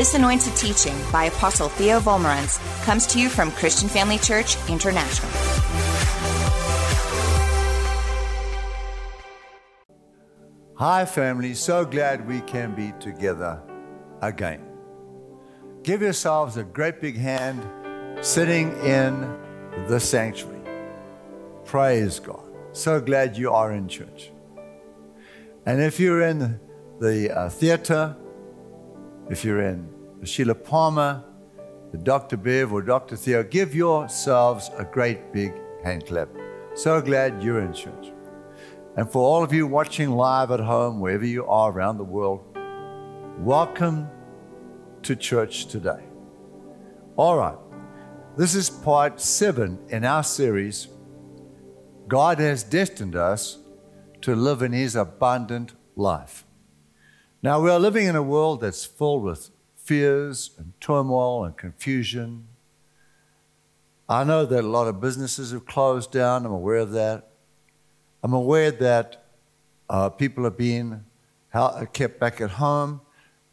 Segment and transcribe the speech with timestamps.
[0.00, 5.30] This anointed teaching by Apostle Theo Wolmarans comes to you from Christian Family Church International.
[10.76, 11.52] Hi, family.
[11.52, 13.62] So glad we can be together
[14.22, 14.62] again.
[15.82, 17.62] Give yourselves a great big hand
[18.24, 19.38] sitting in
[19.86, 20.62] the sanctuary.
[21.66, 22.40] Praise God.
[22.72, 24.30] So glad you are in church.
[25.66, 26.58] And if you're in
[27.00, 28.16] the uh, theater,
[29.30, 29.88] if you're in
[30.18, 31.24] the Sheila Palmer,
[31.92, 32.36] the Dr.
[32.36, 33.14] Bev, or Dr.
[33.14, 35.52] Theo, give yourselves a great big
[35.84, 36.28] hand clap.
[36.74, 38.12] So glad you're in church.
[38.96, 42.44] And for all of you watching live at home, wherever you are around the world,
[43.38, 44.08] welcome
[45.02, 46.02] to church today.
[47.16, 47.56] All right,
[48.36, 50.88] this is part seven in our series.
[52.08, 53.58] God has destined us
[54.22, 56.44] to live in His abundant life.
[57.42, 62.48] Now, we are living in a world that's full with fears and turmoil and confusion.
[64.10, 66.44] I know that a lot of businesses have closed down.
[66.44, 67.30] I'm aware of that.
[68.22, 69.24] I'm aware that
[69.88, 71.02] uh, people are being
[71.94, 73.00] kept back at home,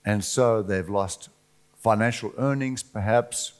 [0.04, 1.30] and so they've lost
[1.78, 3.54] financial earnings, perhaps.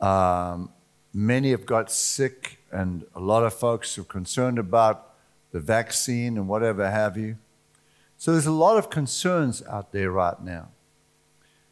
[0.00, 0.70] Um,
[1.12, 5.14] many have got sick, and a lot of folks are concerned about
[5.52, 7.36] the vaccine and whatever have you.
[8.24, 10.68] So there's a lot of concerns out there right now.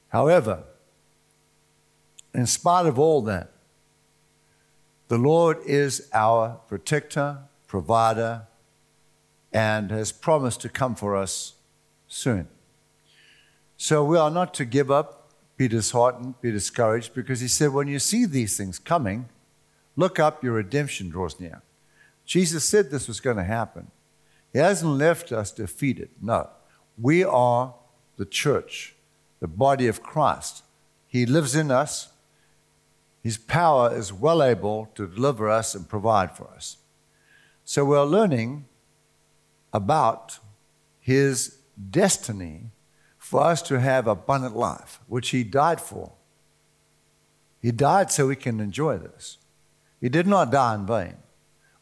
[0.08, 0.64] However,
[2.34, 3.52] in spite of all that,
[5.08, 8.42] the Lord is our protector, provider,
[9.50, 11.54] and has promised to come for us
[12.06, 12.48] soon.
[13.78, 17.88] So we are not to give up, be disheartened, be discouraged, because He said, when
[17.88, 19.30] you see these things coming,
[19.96, 21.62] look up, your redemption draws near.
[22.26, 23.90] Jesus said this was going to happen.
[24.52, 26.10] He hasn't left us defeated.
[26.20, 26.50] No.
[26.98, 27.74] We are
[28.16, 28.94] the church,
[29.40, 30.62] the body of Christ.
[31.06, 32.08] He lives in us.
[33.22, 36.78] His power is well able to deliver us and provide for us.
[37.64, 38.66] So we're learning
[39.72, 40.38] about
[41.00, 41.58] his
[41.90, 42.70] destiny
[43.16, 46.12] for us to have abundant life, which he died for.
[47.60, 49.38] He died so we can enjoy this.
[50.00, 51.16] He did not die in vain.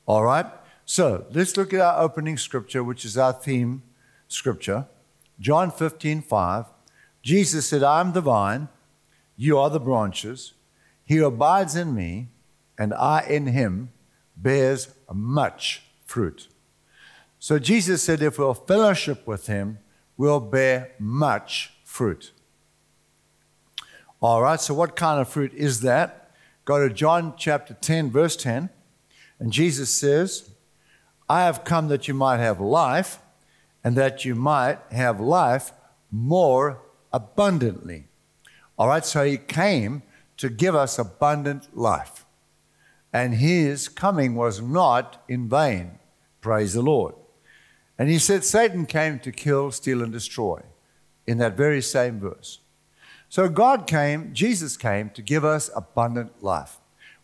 [0.06, 0.46] All right?
[0.90, 3.84] So let's look at our opening scripture, which is our theme
[4.26, 4.86] scripture.
[5.38, 6.64] John 15, 5.
[7.22, 8.66] Jesus said, I am the vine,
[9.36, 10.54] you are the branches.
[11.04, 12.30] He abides in me,
[12.76, 13.92] and I in him,
[14.36, 16.48] bears much fruit.
[17.38, 19.78] So Jesus said, if we'll fellowship with him,
[20.16, 22.32] we'll bear much fruit.
[24.20, 26.32] All right, so what kind of fruit is that?
[26.64, 28.70] Go to John chapter 10, verse 10.
[29.38, 30.49] And Jesus says,
[31.30, 33.20] I have come that you might have life,
[33.84, 35.72] and that you might have life
[36.10, 36.82] more
[37.12, 38.08] abundantly.
[38.76, 40.02] All right, so he came
[40.38, 42.26] to give us abundant life.
[43.12, 46.00] And his coming was not in vain.
[46.40, 47.14] Praise the Lord.
[47.96, 50.62] And he said Satan came to kill, steal, and destroy
[51.28, 52.58] in that very same verse.
[53.28, 56.78] So God came, Jesus came to give us abundant life.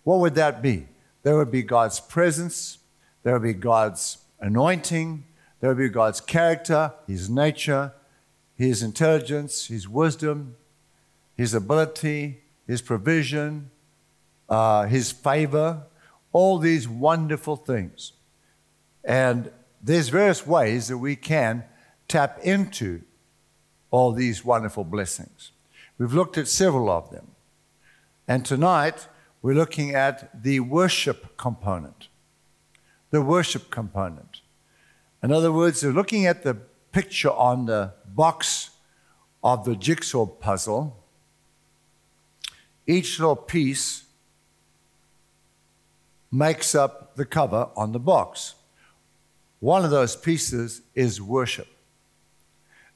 [0.04, 0.86] What would that be?
[1.24, 2.78] There would be God's presence,
[3.26, 5.24] there will be God's anointing,
[5.58, 7.92] there will be God's character, His nature,
[8.54, 10.54] His intelligence, His wisdom,
[11.36, 13.72] His ability, His provision,
[14.48, 15.82] uh, His favor,
[16.30, 18.12] all these wonderful things.
[19.02, 19.50] And
[19.82, 21.64] there's various ways that we can
[22.06, 23.02] tap into
[23.90, 25.50] all these wonderful blessings.
[25.98, 27.32] We've looked at several of them.
[28.28, 29.08] And tonight,
[29.42, 32.06] we're looking at the worship component.
[33.10, 34.40] The worship component.
[35.22, 36.54] In other words, we're looking at the
[36.92, 38.70] picture on the box
[39.42, 41.02] of the jigsaw puzzle.
[42.86, 44.04] Each little piece
[46.30, 48.54] makes up the cover on the box.
[49.60, 51.68] One of those pieces is worship.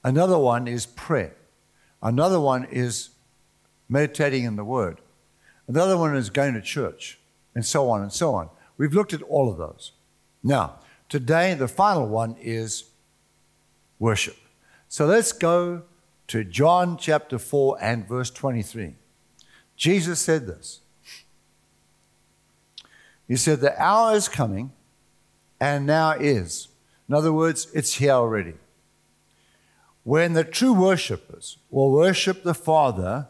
[0.05, 1.35] Another one is prayer.
[2.03, 3.11] Another one is
[3.89, 5.01] meditating in the Word.
[5.69, 7.19] Another one is going to church,
[7.55, 8.49] and so on and so on.
[8.77, 9.93] We've looked at all of those.
[10.43, 12.85] Now, today, the final one is
[13.99, 14.37] worship.
[14.89, 15.83] So let's go
[16.29, 18.95] to John chapter 4 and verse 23.
[19.77, 20.81] Jesus said this
[23.29, 24.73] He said, The hour is coming
[25.61, 26.69] and now is.
[27.09, 28.55] In other words, it's here already.
[30.03, 33.29] When the true worshippers will worship the Father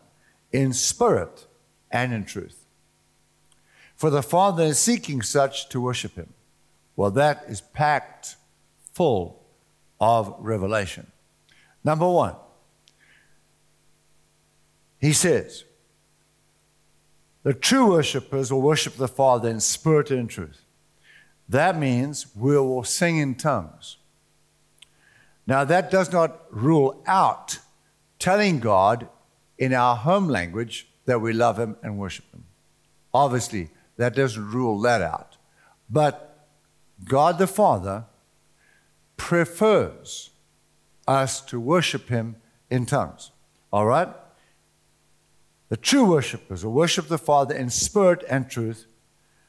[0.52, 1.46] in spirit
[1.90, 2.66] and in truth.
[3.96, 6.32] For the Father is seeking such to worship him.
[6.96, 8.36] Well, that is packed
[8.92, 9.42] full
[10.00, 11.10] of revelation.
[11.84, 12.34] Number one,
[14.98, 15.64] he says,
[17.42, 20.62] the true worshippers will worship the Father in spirit and truth.
[21.48, 23.96] That means we will sing in tongues.
[25.46, 27.58] Now, that does not rule out
[28.18, 29.08] telling God
[29.58, 32.44] in our home language that we love Him and worship Him.
[33.12, 35.36] Obviously, that doesn't rule that out.
[35.88, 36.29] But
[37.04, 38.04] God the Father
[39.16, 40.30] prefers
[41.06, 42.36] us to worship Him
[42.70, 43.30] in tongues.
[43.72, 44.08] All right?
[45.68, 48.86] The true worshippers will worship the Father in spirit and truth,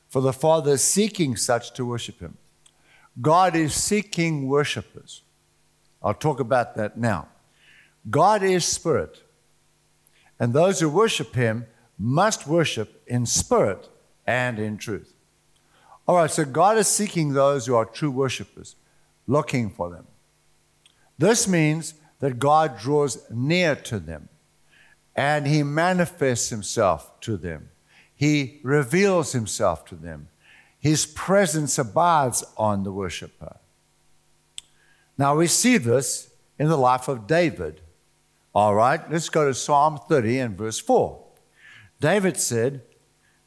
[0.08, 2.38] for the Father is seeking such to worship Him.
[3.20, 5.24] God is seeking worshippers.
[6.02, 7.28] I'll talk about that now.
[8.10, 9.24] God is spirit,
[10.40, 11.68] and those who worship Him
[11.98, 13.90] must worship in spirit
[14.26, 15.14] and in truth.
[16.12, 18.76] All right, so God is seeking those who are true worshippers,
[19.28, 20.08] looking for them.
[21.18, 24.28] This means that God draws near to them
[25.16, 27.70] and he manifests himself to them.
[28.14, 30.28] He reveals himself to them.
[30.78, 33.56] His presence abides on the worshiper.
[35.18, 36.30] Now we see this
[36.60, 37.80] in the life of David.
[38.54, 41.24] All right, let's go to Psalm 30 and verse 4.
[42.02, 42.82] David said,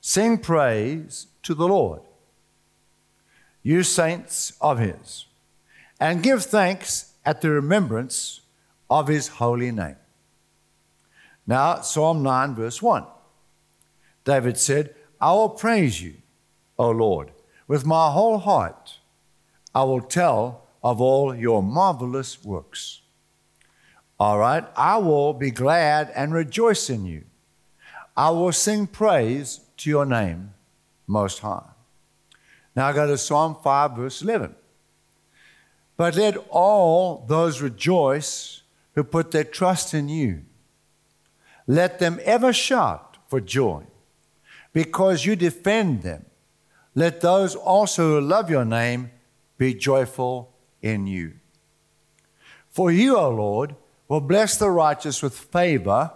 [0.00, 2.00] Sing praise to the Lord,
[3.64, 5.26] you saints of his,
[5.98, 8.42] and give thanks at the remembrance
[8.88, 9.96] of his holy name.
[11.46, 13.04] Now, Psalm 9, verse 1.
[14.24, 16.14] David said, I will praise you,
[16.78, 17.30] O Lord,
[17.66, 18.98] with my whole heart.
[19.74, 23.00] I will tell of all your marvelous works.
[24.20, 27.24] All right, I will be glad and rejoice in you.
[28.16, 30.52] I will sing praise to your name,
[31.06, 31.73] Most High.
[32.74, 34.54] Now I go to Psalm 5, verse 11.
[35.96, 38.62] But let all those rejoice
[38.94, 40.42] who put their trust in you.
[41.66, 43.84] Let them ever shout for joy
[44.72, 46.26] because you defend them.
[46.94, 49.10] Let those also who love your name
[49.56, 51.34] be joyful in you.
[52.70, 53.76] For you, O Lord,
[54.08, 56.12] will bless the righteous with favor.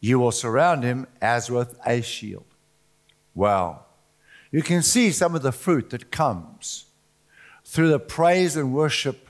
[0.00, 2.44] You will surround him as with a shield.
[3.34, 3.86] Wow.
[4.52, 6.84] You can see some of the fruit that comes
[7.64, 9.28] through the praise and worship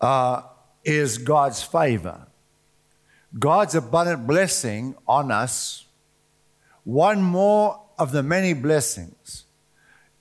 [0.00, 0.42] uh,
[0.84, 2.26] is God's favor.
[3.36, 5.86] God's abundant blessing on us,
[6.84, 9.44] one more of the many blessings,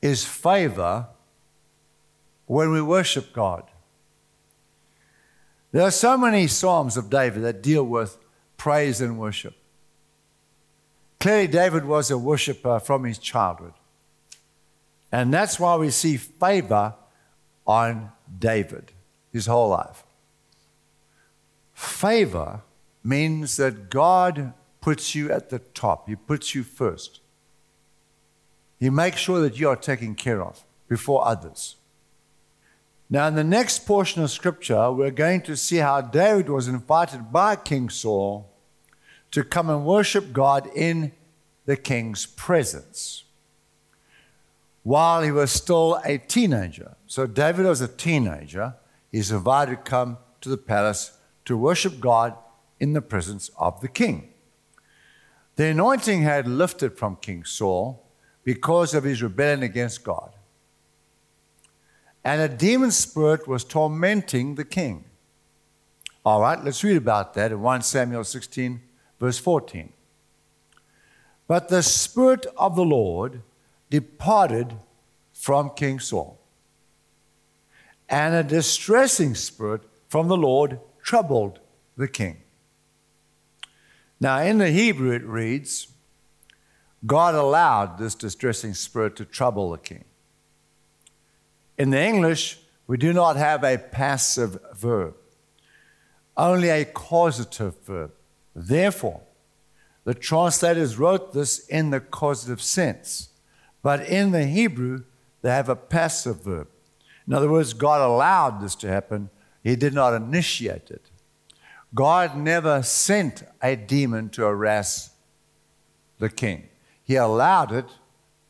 [0.01, 1.07] is favor
[2.47, 3.63] when we worship God.
[5.71, 8.18] There are so many Psalms of David that deal with
[8.57, 9.56] praise and worship.
[11.23, 13.71] Clearly, David was a worshiper from his childhood.
[15.09, 16.95] And that's why we see favor
[17.65, 18.91] on David
[19.31, 20.03] his whole life.
[21.73, 22.59] Favor
[23.05, 27.21] means that God puts you at the top, He puts you first.
[28.77, 31.77] He makes sure that you are taken care of before others.
[33.09, 37.31] Now, in the next portion of Scripture, we're going to see how David was invited
[37.31, 38.49] by King Saul
[39.33, 41.12] to come and worship God in
[41.65, 43.24] the king's presence
[44.83, 46.95] while he was still a teenager.
[47.07, 48.75] So, David was a teenager.
[49.12, 52.35] He's invited to come to the palace to worship God
[52.80, 54.30] in the presence of the king.
[55.56, 58.06] The anointing had lifted from King Saul
[58.44, 60.31] because of his rebellion against God.
[62.23, 65.06] And a demon spirit was tormenting the king.
[66.23, 68.81] All right, let's read about that in 1 Samuel 16,
[69.23, 69.94] verse 14.
[71.47, 73.42] But the Spirit of the Lord
[73.89, 74.73] departed
[75.31, 76.42] from King Saul,
[78.09, 81.59] and a distressing spirit from the Lord troubled
[81.95, 82.42] the king.
[84.19, 85.87] Now, in the Hebrew, it reads,
[87.06, 90.03] God allowed this distressing spirit to trouble the king.
[91.77, 95.15] In the English, we do not have a passive verb,
[96.35, 98.11] only a causative verb.
[98.56, 99.22] Therefore,
[100.04, 103.30] the translators wrote this in the causative sense,
[103.81, 105.04] but in the Hebrew,
[105.42, 106.68] they have a passive verb.
[107.28, 109.30] In other words, God allowed this to happen,
[109.64, 111.10] He did not initiate it.
[111.95, 115.12] God never sent a demon to harass
[116.19, 116.69] the king.
[117.04, 117.86] He allowed it.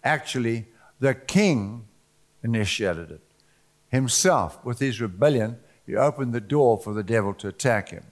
[0.03, 0.67] Actually,
[0.99, 1.85] the king
[2.43, 3.21] initiated it.
[3.89, 8.05] Himself, with his rebellion, he opened the door for the devil to attack him.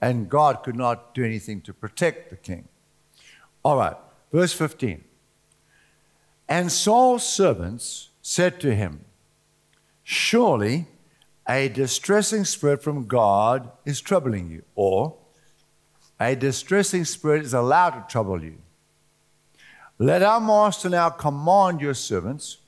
[0.00, 2.68] And God could not do anything to protect the king.
[3.64, 3.96] All right,
[4.32, 5.02] verse 15.
[6.48, 9.04] And Saul's servants said to him,
[10.02, 10.86] Surely
[11.48, 14.62] a distressing spirit from God is troubling you.
[14.74, 15.16] Or,
[16.20, 18.58] a distressing spirit is allowed to trouble you.
[19.98, 22.58] Let our master now command your servants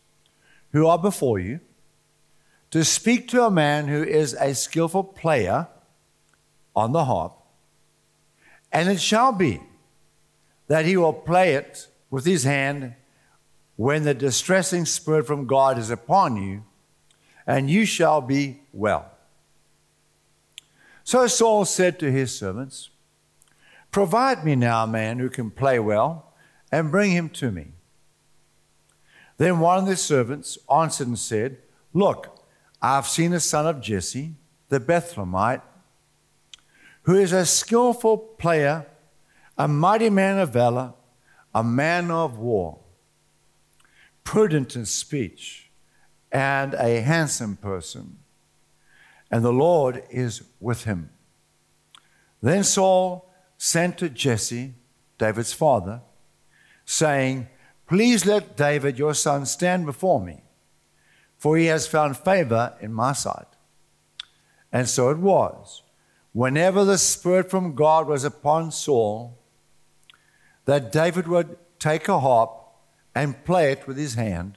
[0.73, 1.61] who are before you
[2.71, 5.69] to speak to a man who is a skillful player
[6.75, 7.37] on the harp,
[8.73, 9.61] and it shall be
[10.69, 12.95] that he will play it with his hand
[13.77, 16.63] when the distressing spirit from God is upon you,
[17.47, 19.11] and you shall be well.
[21.03, 22.91] So Saul said to his servants,
[23.91, 26.33] Provide me now a man who can play well,
[26.71, 27.73] and bring him to me.
[29.39, 31.59] Then one of the servants answered and said,
[31.93, 32.47] Look,
[32.81, 34.35] I've seen a son of Jesse,
[34.69, 35.63] the Bethlehemite,
[37.03, 38.87] who is a skillful player,
[39.57, 40.95] a mighty man of valor,
[41.55, 42.79] a man of war,
[44.25, 45.71] prudent in speech,
[46.31, 48.19] and a handsome person.
[49.31, 51.11] And the Lord is with him.
[52.43, 54.75] Then Saul sent to Jesse,
[55.19, 56.03] David's father,
[56.85, 57.49] saying,
[57.87, 60.43] Please let David, your son, stand before me
[61.41, 63.47] for he has found favor in my sight.
[64.71, 65.83] And so it was.
[66.33, 69.37] Whenever the Spirit from God was upon Saul,
[70.65, 72.51] that David would take a harp
[73.15, 74.57] and play it with his hand,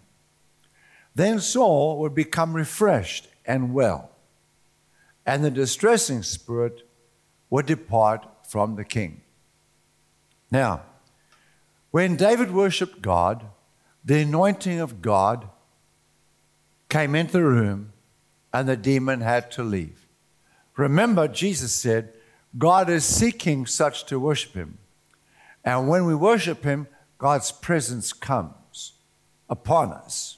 [1.15, 4.11] then Saul would become refreshed and well,
[5.25, 6.87] and the distressing spirit
[7.49, 9.21] would depart from the king.
[10.51, 10.83] Now,
[11.91, 13.45] when David worshiped God,
[14.03, 15.47] the anointing of God
[16.89, 17.93] came into the room
[18.51, 20.02] and the demon had to leave.
[20.75, 22.13] Remember, Jesus said,
[22.57, 24.77] God is seeking such to worship him.
[25.63, 26.87] And when we worship him,
[27.17, 28.93] God's presence comes
[29.49, 30.37] upon us.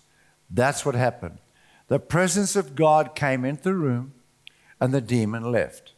[0.50, 1.40] That's what happened.
[1.88, 4.14] The presence of God came into the room
[4.80, 5.94] and the demon left.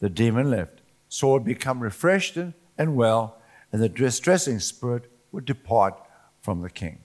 [0.00, 0.80] The demon left.
[1.08, 3.38] Saul would become refreshed and well,
[3.72, 6.00] and the distressing spirit would depart
[6.40, 7.00] from the king.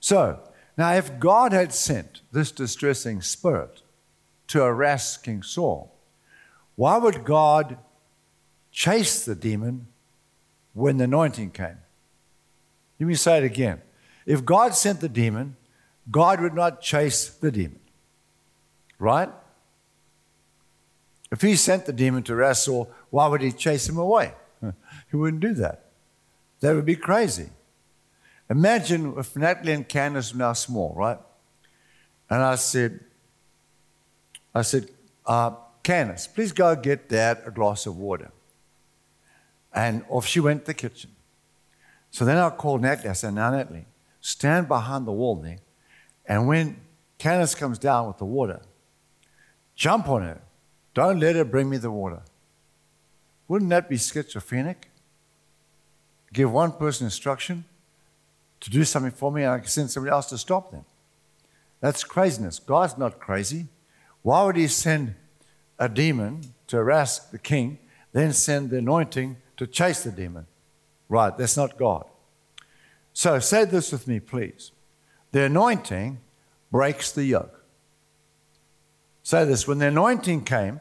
[0.00, 0.40] So,
[0.76, 3.82] now, if God had sent this distressing spirit
[4.48, 5.94] to arrest King Saul,
[6.76, 7.78] why would God
[8.70, 9.86] chase the demon
[10.72, 11.78] when the anointing came?
[12.98, 13.80] Let me say it again.
[14.26, 15.56] If God sent the demon,
[16.10, 17.80] God would not chase the demon.
[18.98, 19.30] Right?
[21.30, 24.34] If he sent the demon to arrest Saul, why would he chase him away?
[25.10, 25.86] He wouldn't do that.
[26.60, 27.50] That would be crazy.
[28.50, 31.18] Imagine if Natalie and Candace were now small, right?
[32.28, 33.00] And I said,
[34.58, 34.88] I said,
[35.26, 38.30] uh, Candace, please go get Dad a glass of water.
[39.72, 41.10] And off she went to the kitchen.
[42.10, 43.10] So then I called Natalie.
[43.10, 43.86] I said, Now, Natalie,
[44.20, 45.58] stand behind the wall there.
[46.26, 46.80] And when
[47.18, 48.60] Candace comes down with the water,
[49.74, 50.40] jump on her.
[50.94, 52.22] Don't let her bring me the water.
[53.46, 54.90] Wouldn't that be schizophrenic?
[56.32, 57.64] Give one person instruction
[58.60, 60.84] to do something for me and I can send somebody else to stop them.
[61.80, 62.58] That's craziness.
[62.58, 63.68] God's not crazy.
[64.28, 65.14] Why would He send
[65.78, 67.78] a demon to harass the king,
[68.12, 70.46] then send the anointing to chase the demon?
[71.08, 72.04] Right, that's not God.
[73.14, 74.70] So say this with me, please.
[75.32, 76.20] The anointing
[76.70, 77.64] breaks the yoke.
[79.22, 80.80] Say this when the anointing came,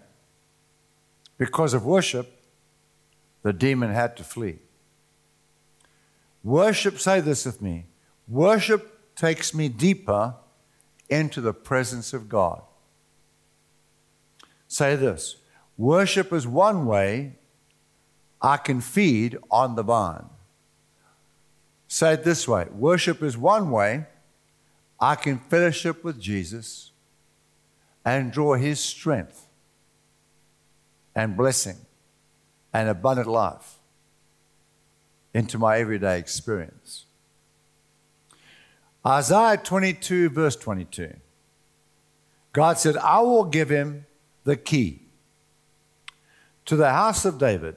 [1.38, 2.30] because of worship,
[3.44, 4.60] the demon had to flee.
[6.44, 7.86] Worship, say this with me
[8.28, 10.36] worship takes me deeper
[11.08, 12.62] into the presence of God.
[14.68, 15.38] Say this
[15.78, 17.34] worship is one way
[18.42, 20.26] I can feed on the vine.
[21.88, 24.06] Say it this way worship is one way
[25.00, 26.92] I can fellowship with Jesus
[28.04, 29.48] and draw his strength
[31.16, 31.78] and blessing
[32.74, 33.78] and abundant life
[35.34, 37.06] into my everyday experience.
[39.06, 41.14] Isaiah 22, verse 22.
[42.54, 44.06] God said, I will give him
[44.48, 45.02] the key
[46.64, 47.76] to the house of David,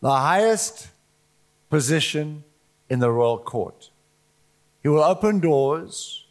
[0.00, 0.90] the highest
[1.68, 2.44] position
[2.88, 3.90] in the royal court.
[4.80, 6.24] He will open doors,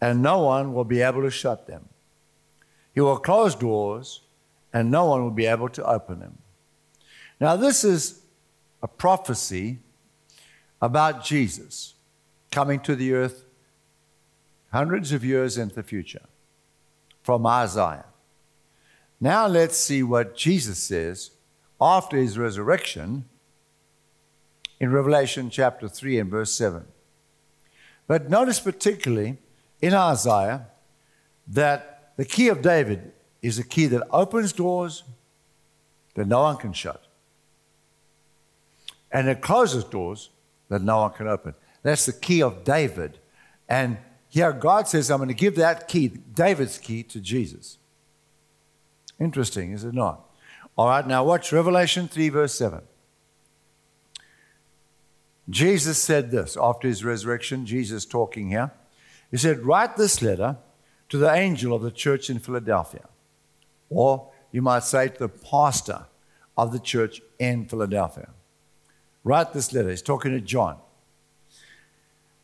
[0.00, 1.88] and no one will be able to shut them.
[2.94, 4.20] He will close doors,
[4.72, 6.38] and no one will be able to open them.
[7.40, 8.20] Now, this is
[8.80, 9.80] a prophecy
[10.80, 11.94] about Jesus
[12.52, 13.42] coming to the earth
[14.70, 16.26] hundreds of years into the future
[17.24, 18.04] from Isaiah.
[19.20, 21.32] Now let's see what Jesus says
[21.80, 23.24] after his resurrection
[24.80, 26.84] in Revelation chapter 3 and verse 7.
[28.06, 29.38] But notice particularly
[29.80, 30.68] in Isaiah
[31.48, 35.04] that the key of David is a key that opens doors
[36.14, 37.04] that no one can shut.
[39.10, 40.30] And it closes doors
[40.68, 41.54] that no one can open.
[41.82, 43.18] That's the key of David.
[43.68, 43.98] And
[44.28, 47.78] here God says, I'm going to give that key, David's key, to Jesus.
[49.20, 50.24] Interesting, is it not?
[50.76, 52.82] All right, now watch Revelation 3, verse 7.
[55.50, 58.70] Jesus said this after his resurrection, Jesus talking here.
[59.30, 60.56] He said, Write this letter
[61.08, 63.08] to the angel of the church in Philadelphia.
[63.88, 66.04] Or you might say to the pastor
[66.56, 68.28] of the church in Philadelphia.
[69.24, 69.90] Write this letter.
[69.90, 70.78] He's talking to John.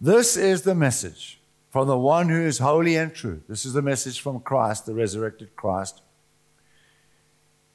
[0.00, 1.40] This is the message
[1.71, 3.43] from the one who is holy and true.
[3.49, 6.02] This is the message from Christ, the resurrected Christ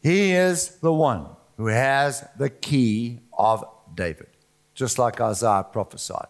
[0.01, 1.27] he is the one
[1.58, 4.27] who has the key of David,
[4.74, 6.27] just like Isaiah prophesied.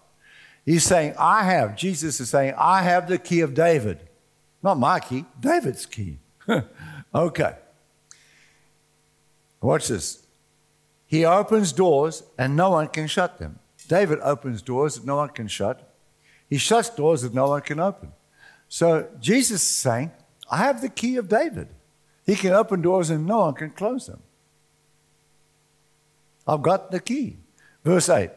[0.66, 4.00] He's saying, I have, Jesus is saying, I have the key of David.
[4.62, 6.20] Not my key, David's key.
[7.16, 7.56] okay.
[9.62, 10.26] Watch this.
[11.06, 13.60] He opens doors and no one can shut them.
[13.88, 15.92] David opens doors that no one can shut.
[16.50, 18.12] He shuts doors that no one can open.
[18.68, 20.12] So Jesus is saying,
[20.50, 21.70] I have the key of David.
[22.29, 24.21] He can open doors and no one can close them.
[26.45, 27.38] I've got the key.
[27.83, 28.29] Verse 8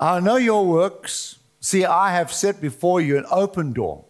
[0.00, 1.38] I know your works.
[1.60, 4.06] See, I have set before you an open door,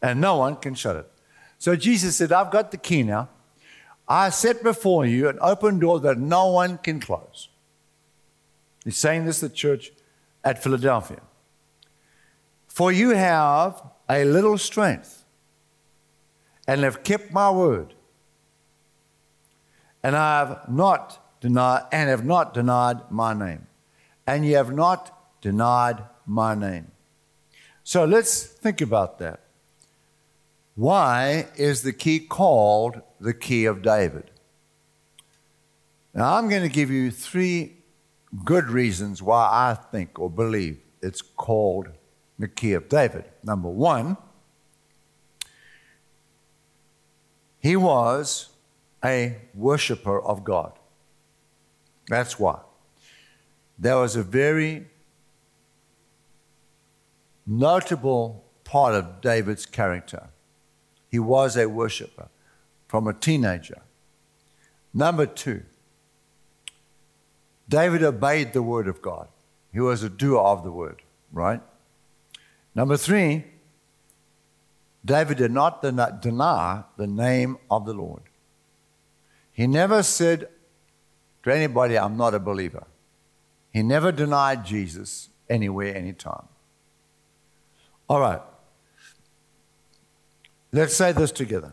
[0.00, 1.10] and no one can shut it.
[1.58, 3.28] So Jesus said, I've got the key now.
[4.06, 7.48] I set before you an open door that no one can close.
[8.84, 9.90] He's saying this to the church
[10.44, 11.22] at Philadelphia.
[12.68, 15.24] For you have a little strength
[16.66, 17.94] and have kept my word.
[20.02, 23.66] And I have not denied and have not denied my name.
[24.26, 26.90] And ye have not denied my name.
[27.84, 29.40] So let's think about that.
[30.74, 34.30] Why is the key called the key of David?
[36.12, 37.76] Now, I'm going to give you three
[38.44, 41.88] good reasons why I think or believe it's called
[42.38, 43.24] the key of David.
[43.42, 44.16] Number one,
[47.60, 48.50] He was
[49.04, 50.72] a worshiper of God.
[52.08, 52.60] That's why.
[53.78, 54.86] There was a very
[57.46, 60.28] notable part of David's character.
[61.10, 62.28] He was a worshiper
[62.88, 63.82] from a teenager.
[64.92, 65.62] Number two,
[67.68, 69.28] David obeyed the word of God.
[69.72, 71.60] He was a doer of the word, right?
[72.74, 73.44] Number three,
[75.06, 75.80] David did not
[76.20, 78.22] deny the name of the Lord.
[79.52, 80.48] He never said
[81.44, 82.86] to anybody, I'm not a believer.
[83.72, 86.48] He never denied Jesus anywhere, anytime.
[88.08, 88.42] All right.
[90.72, 91.72] Let's say this together.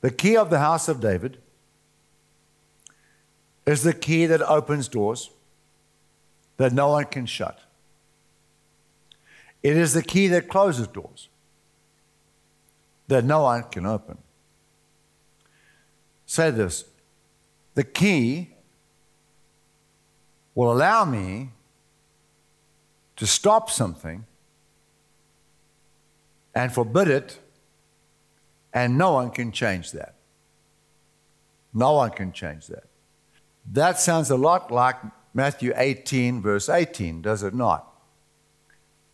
[0.00, 1.38] The key of the house of David
[3.66, 5.30] is the key that opens doors
[6.56, 7.58] that no one can shut.
[9.66, 11.28] It is the key that closes doors
[13.08, 14.16] that no one can open.
[16.24, 16.84] Say this
[17.74, 18.54] the key
[20.54, 21.50] will allow me
[23.16, 24.24] to stop something
[26.54, 27.40] and forbid it,
[28.72, 30.14] and no one can change that.
[31.74, 32.84] No one can change that.
[33.72, 34.94] That sounds a lot like
[35.34, 37.95] Matthew 18, verse 18, does it not?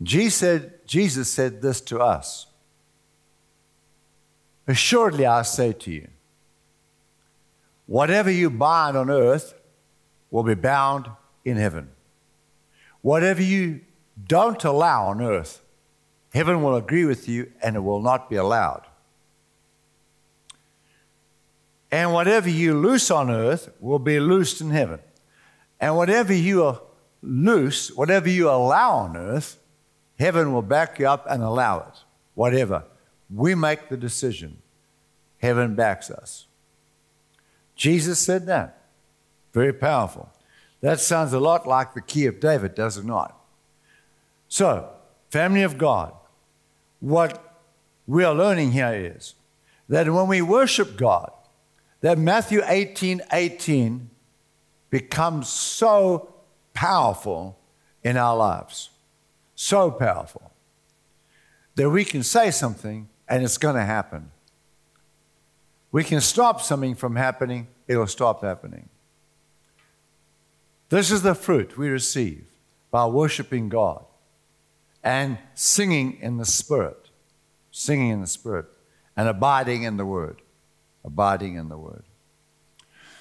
[0.03, 2.47] Jesus said, Jesus said this to us
[4.67, 6.09] Assuredly, I say to you,
[7.87, 9.55] whatever you bind on earth
[10.31, 11.09] will be bound
[11.45, 11.91] in heaven.
[13.03, 13.81] Whatever you
[14.27, 15.61] don't allow on earth,
[16.33, 18.87] heaven will agree with you and it will not be allowed.
[21.91, 25.01] And whatever you loose on earth will be loosed in heaven.
[25.79, 26.79] And whatever you
[27.21, 29.59] loose, whatever you allow on earth,
[30.23, 32.05] Heaven will back you up and allow it,
[32.37, 32.85] whatever.
[33.29, 34.59] We make the decision.
[35.39, 36.47] Heaven backs us.
[37.75, 38.85] Jesus said that.
[39.53, 40.33] Very powerful.
[40.81, 43.37] That sounds a lot like the key of David, does it not?
[44.47, 44.91] So,
[45.31, 46.15] family of God,
[47.01, 47.61] what
[48.07, 49.35] we are learning here is
[49.89, 51.33] that when we worship God,
[52.01, 54.09] that Matthew 18 18
[54.89, 56.33] becomes so
[56.75, 57.59] powerful
[58.05, 58.91] in our lives
[59.63, 60.51] so powerful
[61.77, 64.33] that we can say something and it's going to happen.
[65.93, 68.89] We can stop something from happening, it'll stop happening.
[70.89, 72.45] This is the fruit we receive
[72.91, 74.05] by worshiping God
[75.05, 77.11] and singing in the Spirit.
[77.71, 78.67] Singing in the Spirit.
[79.17, 80.43] and abiding in the Word.
[81.05, 82.05] Abiding in the Word.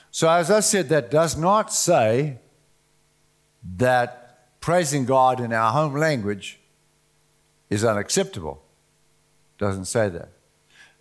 [0.10, 2.40] So, as I said, that does not say
[3.78, 4.21] that
[4.62, 6.60] praising God in our home language
[7.70, 8.62] is unacceptable.
[9.58, 10.30] Doesn't say that.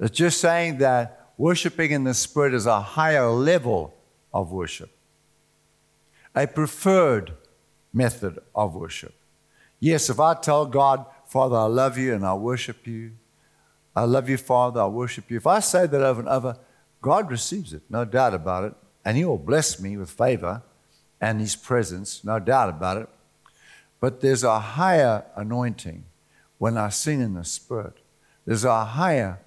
[0.01, 3.95] It's just saying that worshiping in the Spirit is a higher level
[4.33, 4.91] of worship,
[6.35, 7.33] a preferred
[7.93, 9.15] method of worship.
[9.79, 13.13] Yes, if I tell God, Father, I love you and I worship you,
[13.95, 15.37] I love you, Father, I worship you.
[15.37, 16.57] If I say that over and over,
[17.03, 20.63] God receives it, no doubt about it, and He will bless me with favor
[21.21, 23.09] and His presence, no doubt about it.
[24.01, 26.05] But there's a higher anointing
[26.59, 27.99] when I sing in the Spirit.
[28.47, 29.41] There's a higher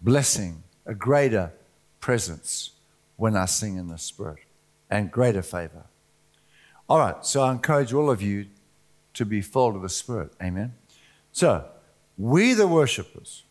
[0.00, 1.52] blessing, a greater
[2.00, 2.72] presence
[3.16, 4.40] when I sing in the Spirit,
[4.90, 5.84] and greater favor.
[6.88, 8.46] All right, so I encourage all of you
[9.14, 10.32] to be filled with the Spirit.
[10.42, 10.74] Amen.
[11.32, 11.64] So,
[12.18, 13.44] we, the worshippers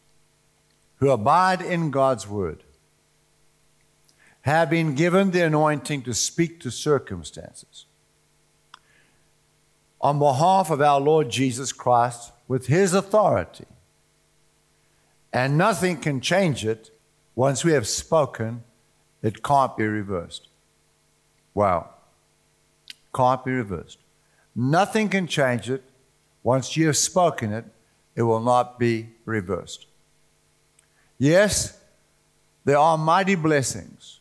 [0.98, 2.64] who abide in God's word,
[4.42, 7.86] have been given the anointing to speak to circumstances
[10.04, 13.66] on behalf of our Lord Jesus Christ with his authority.
[15.32, 16.92] And nothing can change it
[17.36, 18.64] once we have spoken,
[19.24, 20.50] it can't be reversed.
[21.56, 21.90] Wow.
[23.16, 23.98] Can't be reversed.
[24.56, 25.84] Nothing can change it.
[26.44, 27.66] Once you have spoken it,
[28.16, 29.88] it will not be reversed.
[31.18, 31.80] Yes,
[32.66, 34.20] there are mighty blessings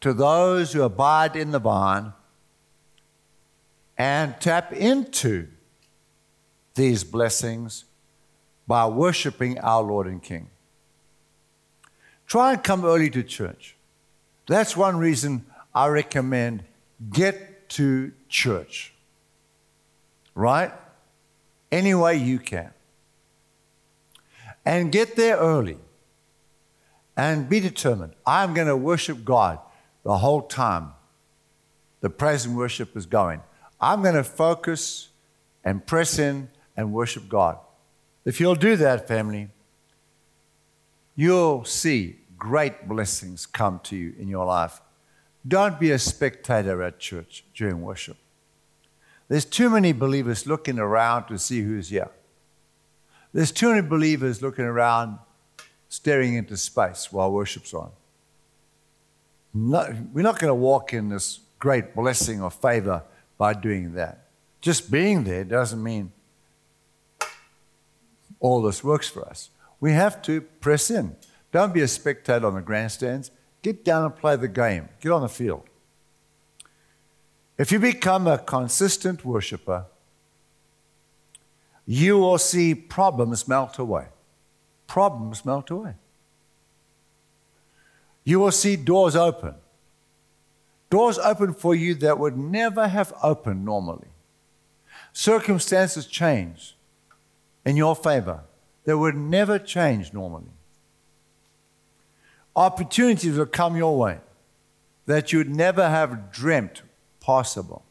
[0.00, 2.12] to those who abide in the vine
[3.96, 5.48] and tap into
[6.74, 7.84] these blessings
[8.66, 10.48] by worshiping our Lord and King.
[12.26, 13.76] Try and come early to church.
[14.46, 16.64] That's one reason I recommend
[17.12, 18.92] get to church.
[20.34, 20.72] Right?
[21.70, 22.70] Any way you can.
[24.64, 25.78] And get there early.
[27.16, 28.14] And be determined.
[28.24, 29.58] I'm going to worship God
[30.02, 30.92] the whole time
[32.02, 33.40] the praise and worship is going.
[33.82, 35.08] I'm going to focus
[35.64, 37.58] and press in and worship God.
[38.24, 39.48] If you'll do that, family,
[41.16, 44.80] you'll see great blessings come to you in your life.
[45.46, 48.16] Don't be a spectator at church during worship.
[49.28, 52.10] There's too many believers looking around to see who's here.
[53.32, 55.18] There's too many believers looking around,
[55.88, 57.90] staring into space while worship's on.
[59.54, 63.02] We're not going to walk in this great blessing or favor
[63.42, 64.28] by doing that.
[64.60, 66.12] Just being there doesn't mean
[68.38, 69.50] all this works for us.
[69.80, 71.16] We have to press in.
[71.50, 73.32] Don't be a spectator on the grandstands.
[73.62, 74.88] Get down and play the game.
[75.00, 75.64] Get on the field.
[77.58, 79.86] If you become a consistent worshiper,
[81.84, 84.06] you will see problems melt away.
[84.86, 85.94] Problems melt away
[88.24, 89.54] you will see doors open.
[90.92, 94.08] Doors open for you that would never have opened normally.
[95.14, 96.76] Circumstances change
[97.64, 98.40] in your favor
[98.84, 100.52] that would never change normally.
[102.54, 104.18] Opportunities will come your way
[105.06, 106.82] that you'd never have dreamt
[107.20, 107.86] possible.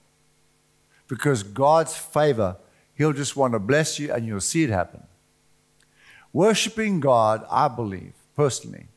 [1.08, 2.58] Because God's favor,
[2.94, 5.02] He'll just want to bless you and you'll see it happen.
[6.34, 8.90] Worshipping God, I believe, personally,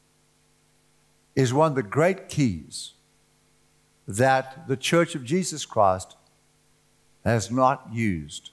[1.35, 2.94] is one of the great keys
[4.07, 6.17] that the Church of Jesus Christ
[7.25, 8.51] has not used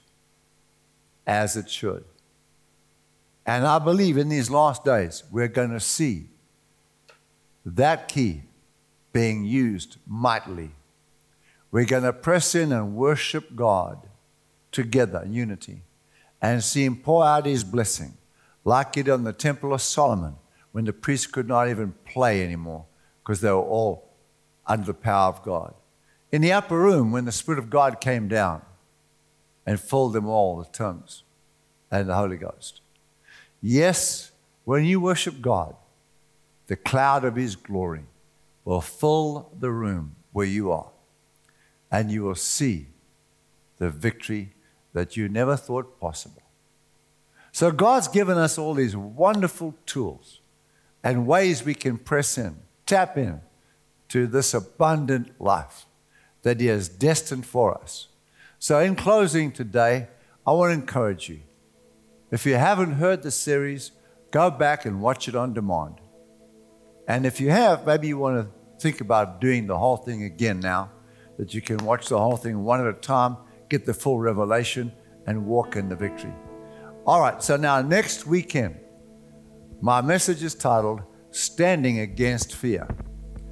[1.28, 2.06] as it should.
[3.46, 6.28] And I believe in these last days, we're going to see
[7.66, 8.44] that key
[9.12, 10.72] being used mightily.
[11.72, 14.08] We're going to press in and worship God
[14.72, 15.82] together in unity
[16.42, 18.14] and see Him pour out His blessing,
[18.64, 20.36] like He did in the Temple of Solomon
[20.72, 22.86] when the priests could not even play anymore
[23.22, 24.11] because they were all
[24.71, 25.73] under the power of God.
[26.31, 28.62] In the upper room, when the Spirit of God came down
[29.65, 31.23] and filled them all with tongues
[31.91, 32.79] and the Holy Ghost.
[33.62, 34.31] Yes,
[34.63, 35.75] when you worship God,
[36.67, 38.05] the cloud of His glory
[38.63, 40.91] will fill the room where you are,
[41.91, 42.88] and you will see
[43.77, 44.53] the victory
[44.93, 46.43] that you never thought possible.
[47.51, 50.39] So, God's given us all these wonderful tools
[51.03, 52.55] and ways we can press in,
[52.86, 53.41] tap in
[54.12, 55.86] to this abundant life
[56.41, 58.10] that He has destined for us.
[58.60, 60.10] So, in closing today,
[60.45, 61.39] I want to encourage you.
[62.30, 63.91] If you haven't heard the series,
[64.32, 66.02] go back and watch it on demand.
[67.08, 70.60] And if you have, maybe you want to think about doing the whole thing again
[70.60, 70.91] now,
[71.38, 73.38] that you can watch the whole thing one at a time,
[73.69, 74.91] get the full revelation,
[75.26, 76.34] and walk in the victory.
[77.06, 78.76] All right, so now next weekend,
[79.80, 82.88] My message is titled Standing Against Fear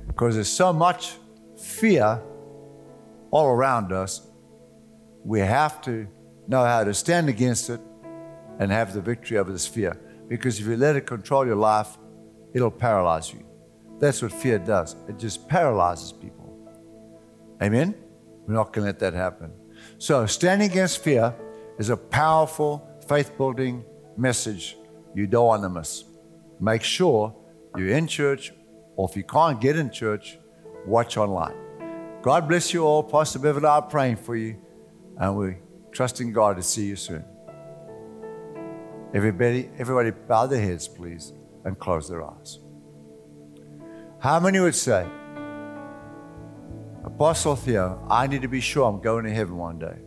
[0.09, 1.13] because there's so much
[1.55, 2.21] fear
[3.31, 4.27] all around us.
[5.23, 6.07] We have to
[6.47, 7.79] know how to stand against it
[8.57, 9.95] and have the victory over this fear.
[10.27, 11.97] Because if you let it control your life,
[12.53, 13.45] it'll paralyze you.
[13.99, 14.95] That's what fear does.
[15.07, 16.57] It just paralyzes people.
[17.61, 17.95] Amen?
[18.47, 19.51] We're not going to let that happen.
[19.99, 21.35] So, standing against fear
[21.77, 23.85] is a powerful faith building
[24.17, 24.75] message
[25.15, 26.03] you don't want to miss.
[26.59, 27.35] Make sure
[27.77, 28.53] you're in church,
[28.99, 30.37] or if you can't get in church,
[30.85, 31.55] watch online.
[32.21, 33.01] God bless you all.
[33.01, 34.57] Pastor Bevan and I are praying for you,
[35.17, 35.55] and we
[35.93, 37.23] trusting God to see you soon.
[39.13, 41.31] Everybody, everybody bow their heads, please,
[41.63, 42.59] and close their eyes.
[44.19, 45.07] How many would say,
[47.05, 49.97] Apostle Theo, I need to be sure I'm going to heaven one day?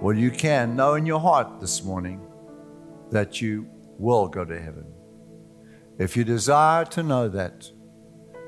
[0.00, 2.26] Well, you can know in your heart this morning
[3.10, 4.95] that you will go to heaven.
[5.98, 7.70] If you desire to know that,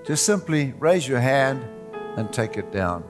[0.05, 1.65] just simply raise your hand
[2.17, 3.05] and take it down.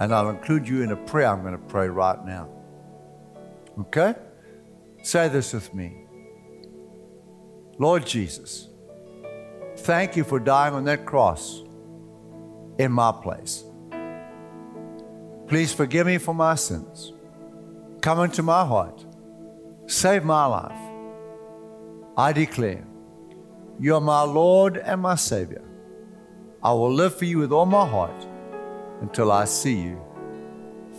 [0.00, 2.48] And I'll include you in a prayer I'm going to pray right now.
[3.80, 4.14] Okay?
[5.02, 6.04] Say this with me
[7.78, 8.68] Lord Jesus,
[9.78, 11.62] thank you for dying on that cross
[12.78, 13.64] in my place.
[15.46, 17.12] Please forgive me for my sins.
[18.00, 19.04] Come into my heart.
[19.86, 20.78] Save my life.
[22.16, 22.84] I declare,
[23.80, 25.62] you are my Lord and my Savior.
[26.62, 28.26] I will live for you with all my heart
[29.00, 30.00] until I see you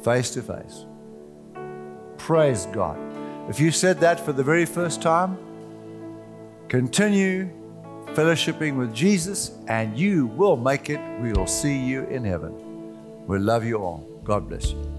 [0.03, 0.85] face to face.
[2.17, 2.97] Praise God.
[3.49, 5.37] If you said that for the very first time,
[6.67, 7.49] continue
[8.13, 10.99] fellowshipping with Jesus and you will make it.
[11.21, 12.53] We will see you in heaven.
[13.27, 14.07] We love you all.
[14.23, 14.98] God bless you.